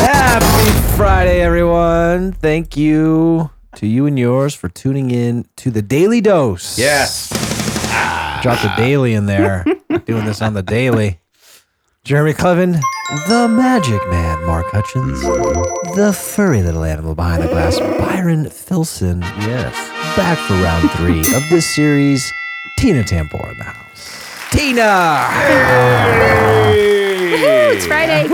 [0.00, 2.32] Happy Friday, everyone.
[2.32, 6.76] Thank you to you and yours for tuning in to the Daily Dose.
[6.76, 7.28] Yes.
[8.42, 9.64] Drop the daily in there.
[10.04, 11.20] Doing this on the daily.
[12.02, 12.80] Jeremy Clevin,
[13.28, 15.20] the magic man, Mark Hutchins,
[15.94, 19.20] the furry little animal behind the glass, Byron Filson.
[19.20, 19.74] Yes.
[20.16, 22.32] Back for round three of this series.
[22.78, 24.48] Tina Tamboer in the house.
[24.50, 25.28] Tina!
[27.30, 28.26] Woohoo, it's Friday.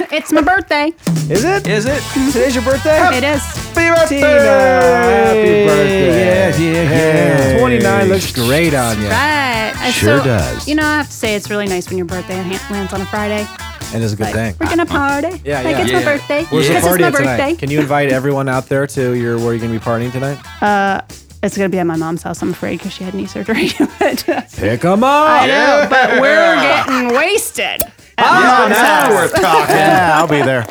[0.00, 0.06] Woo!
[0.06, 0.16] Holla!
[0.20, 0.92] It's my birthday.
[1.32, 1.66] Is it?
[1.68, 2.02] Is it?
[2.32, 2.98] Today's your birthday?
[3.16, 3.42] It is.
[3.74, 4.26] Happy Tina!
[4.28, 6.50] Happy birthday.
[6.50, 7.58] Yeah, yeah, yeah.
[7.58, 9.08] 29 looks great on you.
[9.08, 9.72] Right.
[9.76, 10.68] I- Sure so, does.
[10.68, 12.36] You know, I have to say it's really nice when your birthday
[12.70, 13.46] lands on a Friday.
[13.92, 14.54] And it's a good Like, thing.
[14.60, 15.40] we're gonna party.
[15.44, 15.82] Yeah, like yeah.
[15.82, 15.98] it's Yeah.
[15.98, 16.44] my birthday.
[16.44, 17.36] Where's the This party is at my tonight?
[17.38, 17.56] birthday.
[17.56, 20.38] Can you invite everyone out there to your where you're going to be partying tonight?
[20.62, 21.00] Uh,
[21.42, 22.40] it's gonna be at my mom's house.
[22.42, 23.70] I'm afraid because she had knee surgery.
[23.98, 25.28] but, uh, Pick them up.
[25.30, 27.82] I know, but we're getting wasted.
[28.18, 29.12] At Yeah, mom's now house.
[29.12, 29.76] we're talking.
[29.80, 30.64] Yeah, I'll be there.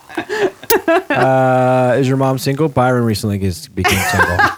[1.10, 2.68] Uh, is your mom single?
[2.68, 4.38] Byron recently gets, became single.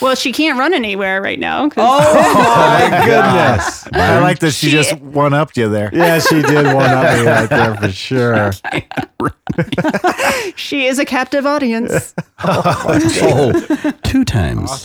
[0.00, 1.68] Well, she can't run anywhere right now.
[1.68, 3.86] 'cause oh my goodness!
[3.92, 5.90] I like that she, She- just one upped you there.
[5.92, 8.52] Yeah, she did one up me right there for sure.
[10.56, 12.14] She is a captive audience.
[12.44, 13.52] Oh,
[14.04, 14.82] two times.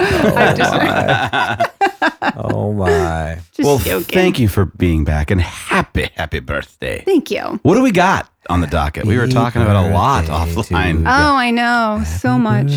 [2.35, 3.39] Oh my!
[3.53, 4.05] Just Well, joking.
[4.05, 7.03] thank you for being back and happy, happy birthday.
[7.05, 7.59] Thank you.
[7.63, 9.05] What do we got on the docket?
[9.05, 11.01] We were talking about a lot offline.
[11.01, 12.03] Oh, I know.
[12.05, 12.71] So much.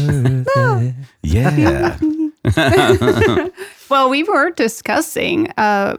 [1.23, 1.97] Yeah.
[3.91, 5.97] Well, we were discussing uh,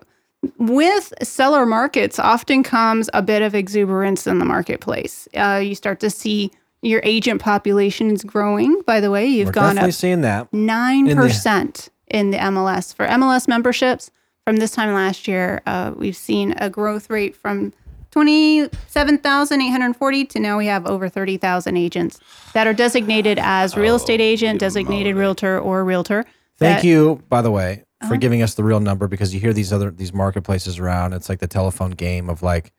[0.57, 5.27] with seller markets, often comes a bit of exuberance in the marketplace.
[5.35, 6.51] Uh, you start to see
[6.81, 8.81] your agent population is growing.
[8.85, 10.51] By the way, you've We're gone up seeing that.
[10.51, 14.11] nine in the- percent in the MLS for MLS memberships.
[14.45, 17.73] From this time last year, uh, we've seen a growth rate from
[18.11, 22.19] twenty-seven thousand eight hundred forty to now we have over thirty thousand agents
[22.53, 26.23] that are designated as real estate agent, designated realtor, or realtor.
[26.57, 28.09] Thank that- you, by the way, Uh-huh.
[28.09, 31.13] for giving us the real number because you hear these other these marketplaces around.
[31.13, 32.71] It's like the telephone game of like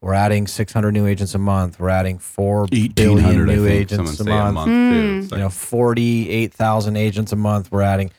[0.00, 1.78] we're adding 600 new agents a month.
[1.78, 4.54] We're adding four billion new think agents a say a month.
[4.68, 5.34] month Hmm.
[5.36, 7.70] You know, 48,000 agents a month.
[7.70, 8.10] We're adding.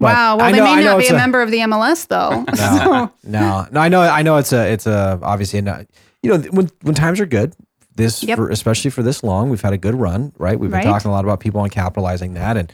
[0.00, 0.36] But Wow.
[0.36, 2.44] Well, I they may know not be it's a, member of the MLS though.
[2.56, 3.80] No, no, no.
[3.80, 4.00] I know.
[4.02, 4.36] I know.
[4.36, 4.70] It's a.
[4.72, 5.18] It's a.
[5.22, 5.86] Obviously, not.
[6.22, 7.54] You know, when when times are good,
[7.94, 8.36] this Yep.
[8.36, 10.58] for, especially for this long, we've had a good run, right?
[10.58, 10.84] We've been Right.
[10.84, 12.72] talking a lot about people on capitalizing that and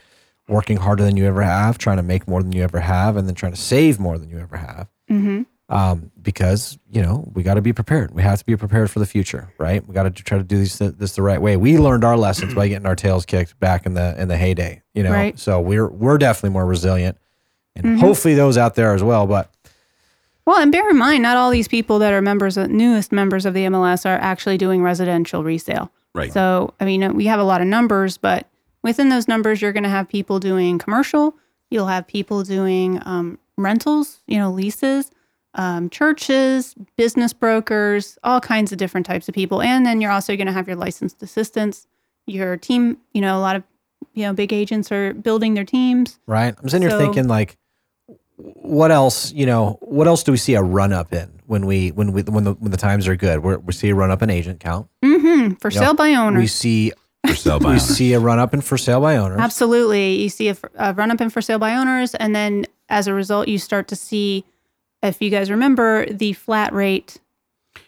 [0.49, 3.27] working harder than you ever have, trying to make more than you ever have, and
[3.27, 4.89] then trying to save more than you ever have.
[5.75, 8.15] Um, because you know we got to be prepared.
[8.15, 9.85] We have to be prepared for the future, right?
[9.87, 11.57] We got to try to do these this the right way.
[11.57, 14.83] We learned our lessons by getting our tails kicked back in the in the heyday,
[14.95, 15.11] you know.
[15.11, 15.37] Right.
[15.37, 17.19] So we're we're definitely more resilient,
[17.75, 17.99] and Mhm.
[18.01, 19.27] hopefully those out there as well.
[19.27, 19.51] But
[20.47, 23.45] Well, and bear in mind, not all these people that are members, of, newest members
[23.45, 25.91] of the MLS, are actually doing residential resale.
[26.15, 26.33] Right.
[26.33, 28.47] So, I mean, we have a lot of numbers, but
[28.83, 31.35] within those numbers, you're going to have people doing commercial.
[31.71, 35.11] You'll have people doing um, rentals, you know, leases,
[35.55, 39.63] um, churches, business brokers, all kinds of different types of people.
[39.63, 41.87] And then you're also going to have your licensed assistants,
[42.27, 42.99] your team.
[43.13, 43.63] You know, a lot of
[44.15, 46.19] you know big agents are building their teams.
[46.27, 46.55] right?
[46.63, 47.57] I'm sitting here thinking like,
[48.37, 49.33] what else?
[49.33, 52.23] You know, what else do we see a run up in when we when we
[52.23, 53.43] when the when the times are good?
[53.43, 54.89] We're, we see a run up in agent count.
[55.05, 55.55] Mm-hmm.
[55.55, 55.81] for Yep.
[55.83, 56.39] sale by owner.
[56.41, 56.93] We see
[57.27, 57.85] For sale by we owners.
[57.85, 59.39] see a run up in for sale by owners.
[59.41, 60.17] Absolutely.
[60.23, 62.15] You see a, a run up in for sale by owners.
[62.17, 64.45] And then as a result, you start to see,
[65.05, 67.19] if you guys remember, the flat rate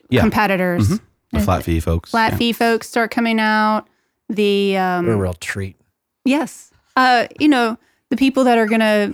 [0.09, 0.21] Yeah.
[0.21, 0.89] competitors.
[0.89, 1.01] Mhm.
[1.33, 2.11] The flat fee folks.
[2.11, 2.39] Flat Yeah.
[2.39, 3.87] fee folks start coming out.
[4.29, 5.77] The, They're a um, real treat.
[6.25, 6.71] yes.
[6.97, 7.77] Uh, you know,
[8.11, 9.13] the people that are going to,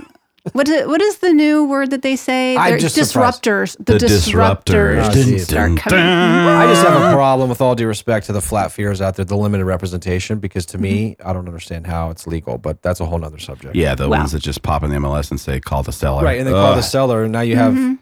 [0.53, 2.56] what is, what is the new word that they say?
[2.56, 3.42] I'm They're just surprised.
[3.44, 3.76] disruptors.
[3.78, 5.04] The, The disruptors.
[5.04, 5.12] Disruptors.
[5.14, 5.44] geez.
[5.44, 6.00] start coming.
[6.00, 9.25] I just have a problem with all due respect to the flat fears out there,
[9.25, 13.06] the limited representation, because to me, I don't understand how it's legal, but that's a
[13.06, 13.76] whole nother subject.
[13.76, 14.19] Yeah, the Wow.
[14.19, 16.25] ones that just pop in the MLS and say call the seller.
[16.25, 16.38] Right.
[16.38, 17.94] And they call the seller, and now you have Mm-hmm.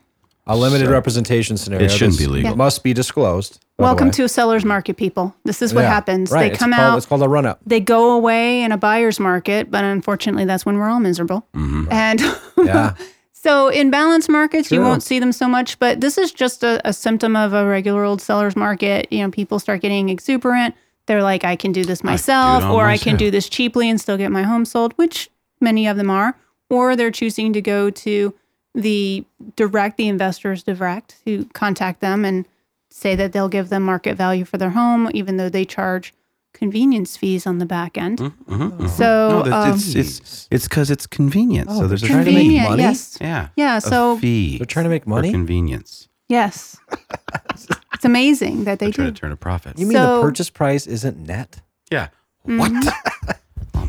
[0.47, 1.85] A limited So- representation scenario.
[1.87, 2.53] It shouldn't that's- be legal.
[2.53, 3.59] It must be disclosed.
[3.79, 5.35] Welcome to a seller's market, people.
[5.45, 6.31] This is what Yeah, happens.
[6.31, 6.41] Right.
[6.43, 6.97] They it's come called, out.
[6.99, 7.61] It's called a run up.
[7.65, 11.47] they go away in a buyer's market, but unfortunately, that's when we're all miserable.
[11.57, 11.89] Mhm.
[11.91, 12.21] And
[12.63, 12.93] Yeah.
[13.33, 16.87] so, in balanced markets, you won't see them so much, but this is just a,
[16.87, 19.09] a symptom of a regular old seller's market.
[19.11, 20.75] You know, people start getting exuberant.
[21.07, 23.99] They're like, I can do this myself, all or I can do this cheaply and
[23.99, 26.37] still get my home sold, which many of them are.
[26.69, 28.35] Or they're choosing to go to
[28.75, 29.25] the
[29.57, 32.47] direct, the investors direct, who contact them and
[32.91, 36.13] say that they'll give them market value for their home, even though they charge
[36.53, 38.19] convenience fees on the back end.
[38.19, 38.87] Mm-hmm.
[38.89, 41.69] So no, um, it's it's it's because it's convenient.
[41.71, 42.83] Oh, so there's they're trying to make money?
[42.83, 43.49] yes, Yeah.
[43.57, 43.77] yeah.
[43.77, 44.59] A So fee.
[44.59, 45.31] They're trying to make for money.
[45.31, 46.09] convenience.
[46.29, 46.77] yes,
[47.95, 49.79] it's amazing that they They're trying to turn a profit.
[49.79, 51.61] You mean the purchase price isn't net?
[51.91, 52.09] yeah.
[52.43, 52.73] What?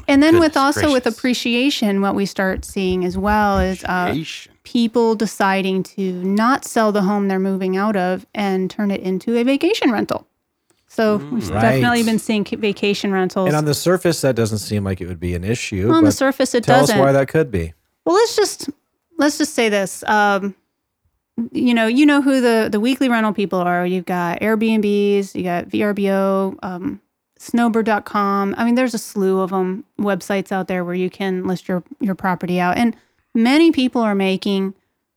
[0.07, 4.07] And then with Goodness also with appreciation, what we start seeing as well is uh,
[4.09, 4.50] Appreciation.
[4.63, 9.35] People deciding to not sell the home they're moving out of and turn it into
[9.37, 10.27] a vacation rental.
[10.87, 11.61] So we've Right.
[11.61, 13.47] definitely been seeing vacation rentals.
[13.47, 15.89] And on the surface, that doesn't seem like it would be an issue.
[15.89, 16.95] on the surface, it tell doesn't.
[16.95, 17.73] Tell us why that could be.
[18.05, 18.69] Well, let's just
[19.17, 20.03] let's just say this.
[20.03, 20.53] Um,
[21.53, 23.85] you know, you know who the the weekly rental people are.
[23.85, 26.99] You've got Airbnbs, you got VRBO, um,
[27.39, 28.55] Snowbird.com.
[28.57, 31.83] I mean, there's a slew of them websites out there where you can list your
[31.99, 32.95] your property out, and
[33.33, 34.73] many people are making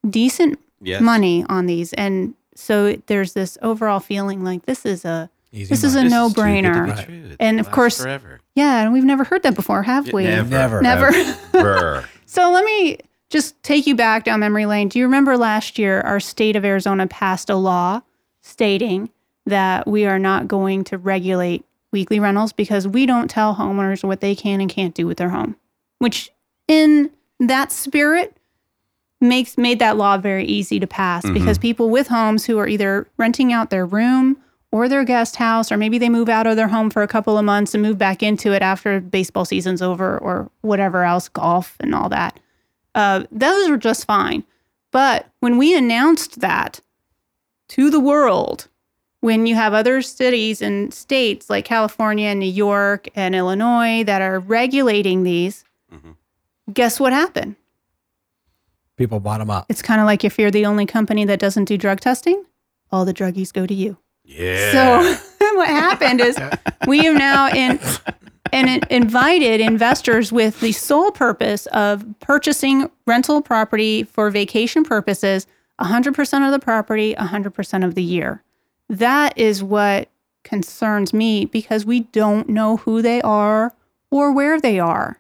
[0.09, 1.01] decent Yes.
[1.01, 5.85] money on these, and so there's this overall feeling like this is a Easy this
[5.85, 7.05] is a This no too good to be brainer.
[7.07, 7.37] true.
[7.41, 8.41] And of course- forever.
[8.55, 10.25] Yeah, and we've never heard that before, have we?
[10.25, 10.51] Never.
[10.51, 10.83] Never.
[10.83, 11.35] Never.
[11.55, 12.05] Ever.
[12.27, 12.99] So let me
[13.31, 14.89] just take you back down memory lane.
[14.89, 18.03] Do you remember last year our state of Arizona passed a law
[18.43, 19.11] stating
[19.47, 24.21] that we are not going to regulate weekly rentals because we don't tell homeowners what
[24.21, 25.57] they can and can't do with their home,
[25.99, 26.31] which
[26.69, 27.11] in
[27.41, 28.37] that spirit
[29.21, 33.07] makes made that law very easy to pass because people with homes who are either
[33.17, 34.37] renting out their room
[34.71, 37.39] or their guest house or maybe they move out of their home for a couple
[37.39, 41.77] of months and move back into it after baseball season's over or whatever else golf
[41.81, 42.39] and all that
[42.95, 44.45] uh, those are just fine.
[44.93, 46.81] But when we announced that
[47.69, 48.69] to the world
[49.21, 54.21] when you have other cities and states like california and new york and illinois that
[54.21, 55.65] are regulating these
[56.73, 57.57] guess what happened
[58.97, 59.67] People bottom up.
[59.69, 62.45] it's kind of like if you're the only company that doesn't do drug testing,
[62.93, 63.99] all the druggies go to you.
[64.25, 64.73] Yeah.
[64.73, 66.39] So what happened is
[66.87, 67.81] we have now in
[68.53, 75.49] and it invited investors with the sole purpose of purchasing rental property for vacation purposes,
[75.81, 78.45] 100% of the property, 100% of the year.
[78.89, 80.09] That is what
[80.45, 83.75] concerns me because we don't know who they are
[84.11, 85.19] or where they are.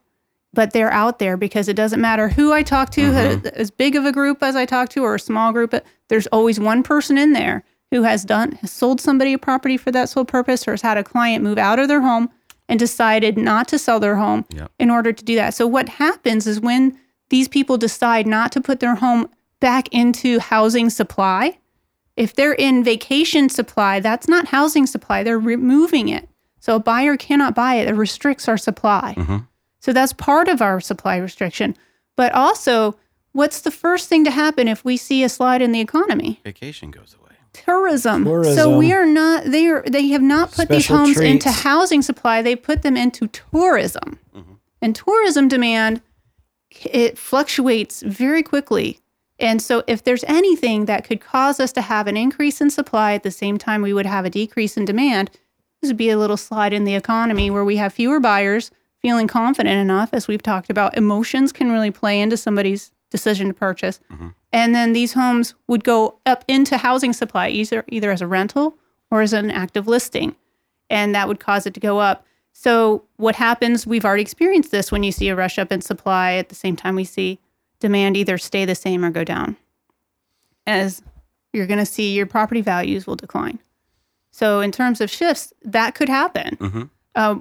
[0.55, 3.47] But they're out there because it doesn't matter who I talk to, mm-hmm.
[3.47, 5.75] uh, as big of a group as I talk to or a small group,
[6.09, 9.91] there's always one person in there who has done has sold somebody a property for
[9.93, 12.31] that sole purpose or has had a client move out of their home
[12.69, 14.71] and decided not to sell their home Yep.
[14.79, 15.55] in order to do that.
[15.55, 16.99] So what happens is when
[17.29, 19.29] these people decide not to put their home
[19.61, 21.59] back into housing supply,
[22.17, 25.23] if they're in vacation supply, that's not housing supply.
[25.23, 26.29] They're removing it.
[26.61, 27.89] So a buyer cannot buy it.
[27.89, 29.15] It restricts our supply.
[29.17, 29.37] Mm-hmm.
[29.85, 31.77] So that's part of our supply restriction.
[32.17, 32.97] But also,
[33.33, 36.41] what's the first thing to happen if we see a slide in the economy?
[36.43, 37.33] Vacation goes away.
[37.53, 38.25] tourism.
[38.55, 42.01] So we are not they are they have not put these Special homes into housing
[42.01, 42.41] supply.
[42.41, 44.19] They put them into tourism.
[44.35, 44.55] Mm-hmm.
[44.81, 46.01] And tourism demand
[46.71, 49.01] it fluctuates very quickly.
[49.39, 53.13] And so if there's anything that could cause us to have an increase in supply
[53.13, 55.31] at the same time we would have a decrease in demand,
[55.83, 58.71] this would be a little slide in the economy where we have fewer buyers
[59.05, 63.53] feeling confident enough as we've talked about emotions can really play into somebody's decision to
[63.53, 64.01] purchase.
[64.51, 68.79] And then these homes would go up into housing supply either either as a rental
[69.11, 70.35] or as an active listing.
[70.89, 72.25] And that would cause it to go up.
[72.55, 76.37] So what happens, we've already experienced this when you see a rush up in supply
[76.37, 77.39] at the same time we see
[77.81, 79.59] demand either stay the same or go down.
[80.67, 81.03] As
[81.53, 83.59] you're going to see your property values will decline.
[84.31, 86.57] So in terms of shifts, that could happen.
[87.15, 87.41] Uh,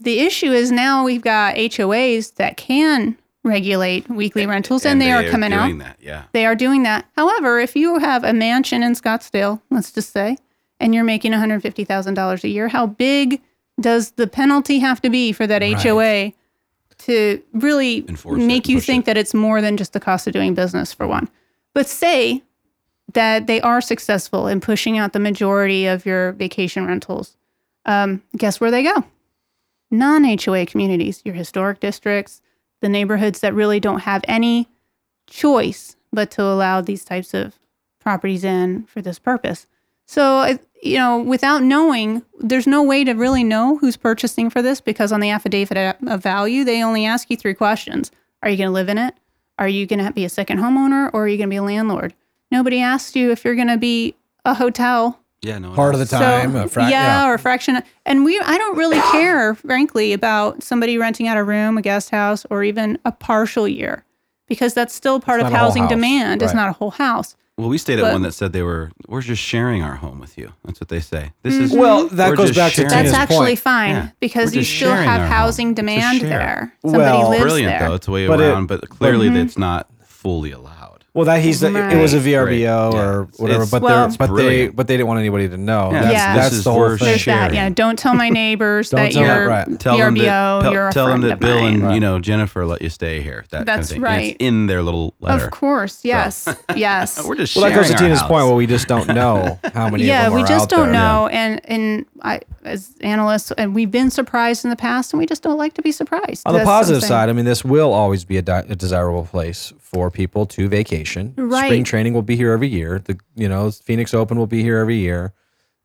[0.00, 5.22] the issue is now we've got HOAs that can regulate weekly rentals, and, they, are
[5.28, 5.78] coming out.
[5.78, 5.98] that.
[6.00, 6.24] Yeah.
[6.32, 7.06] They are doing that.
[7.14, 10.38] However, if you have a mansion in Scottsdale, let's just say,
[10.80, 13.42] and you're making $150,000 a year, how big
[13.80, 16.32] does the penalty have to be for that HOA
[16.98, 19.06] to really Enforce it, make you think it.
[19.06, 21.28] that it's more than just the cost of doing business for one?
[21.74, 22.42] But say
[23.12, 27.36] that they are successful in pushing out the majority of your vacation rentals.
[27.84, 29.04] Um, guess where they go?
[29.94, 32.42] Non HOA communities, your historic districts,
[32.80, 34.68] the neighborhoods that really don't have any
[35.28, 37.54] choice but to allow these types of
[38.00, 39.68] properties in for this purpose.
[40.06, 44.80] So, you know, without knowing, there's no way to really know who's purchasing for this
[44.80, 48.10] because on the affidavit of value, they only ask you three questions
[48.42, 49.14] Are you going to live in it?
[49.60, 51.62] Are you going to be a second homeowner or are you going to be a
[51.62, 52.14] landlord?
[52.50, 55.58] Nobody asks you if you're going to be a hotel Yeah.
[55.58, 55.72] No.
[55.72, 57.82] Part of the so- time, a fra- yeah, or a fraction.
[58.06, 62.10] And we, I don't really care, frankly, about somebody renting out a room, a guest
[62.10, 64.04] house, or even a partial year,
[64.48, 66.42] because that's still part It's of not a whole housing house, demand.
[66.42, 67.36] It's not a whole house.
[67.56, 70.18] Well, we stayed at But- one that said they were we're just sharing our home
[70.18, 70.52] with you.
[70.64, 71.32] That's what they say.
[71.42, 72.90] This is Well, that goes back to sharing.
[72.90, 73.58] Tina's That's actually point.
[73.60, 74.08] fine Yeah.
[74.18, 75.28] because you still have our home.
[75.36, 76.72] housing demand there.
[76.82, 77.88] Somebody Well- lives brilliant there.
[77.90, 77.94] though.
[77.94, 79.36] It's a way But it- around, but clearly Mm-hmm.
[79.36, 80.93] it's not fully allowed.
[81.14, 82.44] Well, that he's it was a VRBO
[82.92, 82.98] Right.
[83.00, 83.42] or Yeah.
[83.42, 85.90] whatever, It's- but Well- they but they but they didn't want anybody to know.
[85.92, 86.34] Yeah, That's, Yeah.
[86.36, 87.06] that's is the whole thing.
[87.06, 87.54] There's that.
[87.54, 87.68] Yeah.
[87.68, 89.78] Don't tell my neighbors that tell them, you're right.
[89.80, 90.62] Tell them VRBO.
[90.64, 91.82] that you're a tell them that of Bill mine.
[91.84, 93.44] and you know Jennifer let you stay here.
[93.50, 94.04] That kind of That's thing.
[94.04, 94.36] And it's right.
[94.40, 95.44] in their little letter.
[95.44, 96.00] Of course.
[96.02, 96.48] Yes.
[96.74, 97.24] Yes.
[97.24, 98.28] We're just Well, that goes to Tina's house.
[98.28, 98.46] point.
[98.46, 100.04] Well, we just don't know how many.
[100.04, 101.00] yeah, of them we are just out don't there.
[101.00, 105.26] know, and and I, as analysts, and we've been surprised in the past, and we
[105.26, 106.42] just don't like to be surprised.
[106.46, 110.46] On the positive side, I mean, this will always be a, desirable place for people
[110.46, 110.68] to
[111.04, 111.34] vacation.
[111.36, 111.66] Right.
[111.66, 112.98] Spring training will be here every year.
[113.04, 115.32] The you know Phoenix Open will be here every year.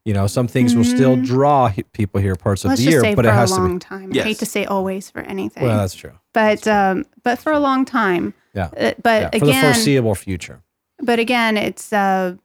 [0.06, 2.72] You know, some things will still draw people here parts of Mm-hmm.
[2.72, 3.80] let's the just year, say but for it has a to long be.
[3.80, 4.12] time.
[4.14, 4.26] Yes.
[4.26, 6.14] I hate to say always for anything, Well, that's true.
[6.34, 8.34] but um, but for a long time.
[8.56, 8.70] Yeah.
[8.78, 9.30] Uh, but yeah.
[9.30, 10.62] For the again, foreseeable future.
[11.00, 12.36] but again, it's uh,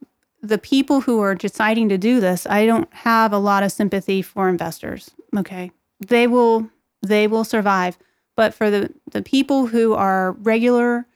[0.43, 2.45] the people who are deciding to do this.
[2.45, 5.11] I don't have a lot of sympathy for investors.
[5.35, 5.71] Okay,
[6.05, 6.69] they will
[7.07, 7.97] they will survive,
[8.35, 11.07] but for the the people who are regular,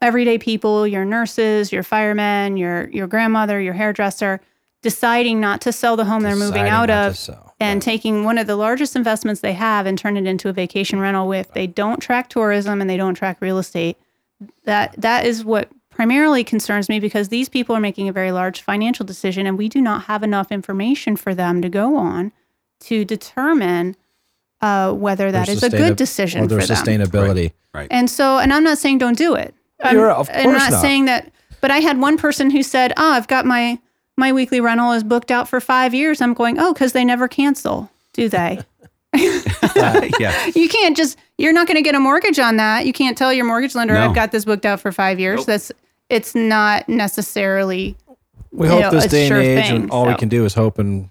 [0.00, 4.40] everyday people, your nurses, your firemen, your your grandmother, your hairdresser,
[4.82, 7.54] deciding not to sell the home they're moving out of sell.
[7.58, 11.00] and taking one of the largest investments they have and turn it into a vacation
[11.00, 13.96] rental if they don't track tourism and they don't track real estate
[14.64, 18.60] that that is what primarily concerns me because these people are making a very large
[18.60, 22.30] financial decision and we do not have enough information for them to go on
[22.80, 23.96] to determine
[24.60, 27.52] uh, whether that Their is a good decision or their for them sustainability.
[27.72, 27.88] Right.
[27.90, 29.54] and so, and I'm not saying don't do it.
[29.82, 30.80] I'm, You're- of I'm not, not.
[30.80, 31.30] saying that,
[31.60, 33.78] but I had one person who said, "Oh, I've got my
[34.16, 37.28] my weekly rental is booked out for five years." I'm going, "Oh, because they never
[37.28, 38.60] cancel, do they?"
[39.16, 40.46] Uh, yeah.
[40.54, 41.18] you can't just.
[41.38, 42.86] You're not going to get a mortgage on that.
[42.86, 44.08] You can't tell your mortgage lender, No.
[44.08, 45.72] "I've got this booked out for five years." That's
[46.10, 47.96] it's not necessarily.
[48.52, 50.44] We hope know, this a day and sure age, thing, and all we can do
[50.44, 51.08] is hope and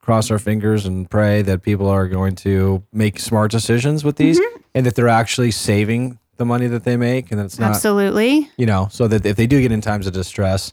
[0.00, 4.38] cross our fingers and pray that people are going to make smart decisions with these,
[4.38, 4.60] Mm-hmm.
[4.74, 8.50] and that they're actually saving the money that they make, and that it's not, Absolutely.
[8.56, 10.72] you know, so that if they do get in times of distress,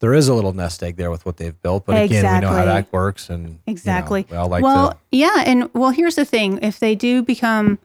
[0.00, 1.86] there is a little nest egg there with what they've built.
[1.86, 4.26] But again, we know how that works, and you know, Exactly.
[4.30, 4.98] we all like well, to.
[5.12, 7.78] yeah, and well, here's the thing: if they do become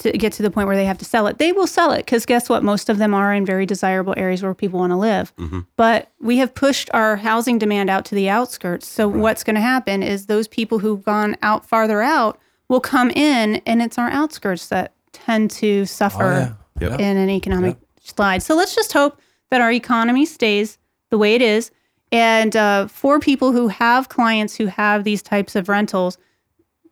[0.00, 1.98] to get to the point where they have to sell it, they will sell it
[1.98, 2.62] because guess what?
[2.62, 5.34] Most of them are in very desirable areas where people want to live.
[5.36, 5.60] Mm-hmm.
[5.76, 8.86] But we have pushed our housing demand out to the outskirts.
[8.86, 13.10] So what's going to happen is those people who've gone out farther out will come
[13.10, 14.92] in, and it's our outskirts that
[15.24, 16.90] tend to suffer Oh, yeah.
[16.90, 17.00] Yep.
[17.00, 18.42] in an economic slide.
[18.42, 19.20] So let's just hope
[19.50, 20.78] that our economy stays
[21.10, 21.70] the way it is.
[22.12, 26.16] And uh, for people who have clients who have these types of rentals,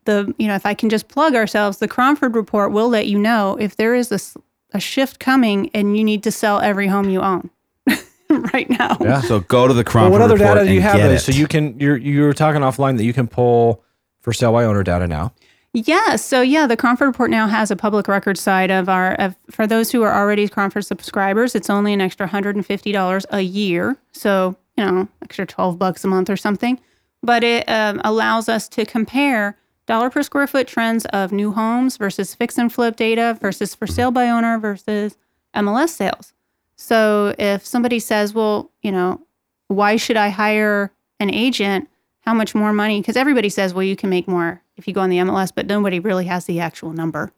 [0.05, 3.19] the you know if I can just plug ourselves, the Cromford report will let you
[3.19, 4.13] know if there is
[4.73, 7.49] a shift coming and you need to sell every home you own
[8.53, 8.97] right now.
[9.01, 9.21] Yeah.
[9.23, 10.97] So go to the Well, Cromford what other report data do you have?
[10.97, 11.17] get Then?
[11.17, 11.21] it.
[11.21, 13.83] So you can you're you were talking offline that you can pull
[14.21, 15.33] for sale by owner data now.
[15.77, 16.17] Yeah.
[16.17, 19.67] So yeah, the Cromford report now has a public record side of our of, for
[19.67, 21.55] those who are already Cromford subscribers.
[21.55, 23.95] It's only an extra hundred and fifty dollars a year.
[24.13, 26.81] So you know, extra twelve bucks a month or something.
[27.23, 31.99] But it um, allows us to compare dollar per square foot trends of new homes
[31.99, 35.19] versus fix and flip data versus for sale by owner versus
[35.55, 36.33] MLS sales.
[36.77, 39.21] So if somebody says, well, you know,
[39.69, 40.91] why should I hire
[41.21, 41.91] an agent?
[42.23, 43.03] How much more money?
[43.03, 45.67] Because everybody says, well, you can make more if you go on the MLS, but
[45.67, 47.33] nobody really has the actual number,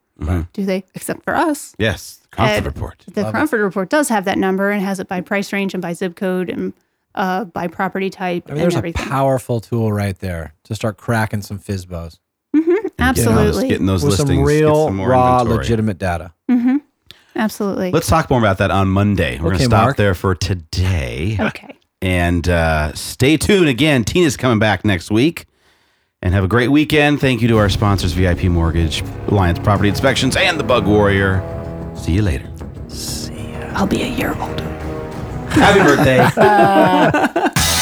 [0.53, 0.85] do they?
[0.95, 1.75] Except for us.
[1.79, 3.05] yes, the Cromford And report.
[3.13, 5.93] The Cromford report does have that number and has it by price range and by
[5.93, 6.73] zip code and
[7.15, 10.97] uh, by property type I mean, and there's a powerful tool right there to start
[10.99, 12.19] cracking some FISBOs
[12.99, 13.69] Absolutely.
[13.69, 14.29] Getting those with listings.
[14.29, 15.59] some get real, some more raw, inventory.
[15.65, 16.33] legitimate data.
[17.37, 17.93] Absolutely.
[17.93, 19.37] Let's talk more about that on Monday.
[19.39, 19.97] We're going to stop Mark.
[19.97, 21.37] there for today.
[21.39, 21.77] okay.
[22.03, 24.05] And uh, stay tuned again.
[24.05, 25.47] Tina's coming back next week.
[26.21, 27.21] And have a great weekend.
[27.21, 31.43] Thank you to our sponsors, VIP Mortgage, Alliance Property Inspections, and the Bug Warrior.
[31.97, 32.51] See you later.
[32.89, 33.71] See ya.
[33.75, 34.65] I'll be a year older.
[35.51, 36.19] Happy birthday.